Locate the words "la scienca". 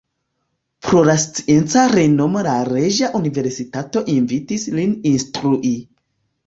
1.09-1.83